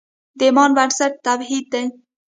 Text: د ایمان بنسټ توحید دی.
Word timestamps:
د 0.37 0.39
ایمان 0.47 0.71
بنسټ 0.77 1.13
توحید 1.25 1.65
دی. 1.73 1.85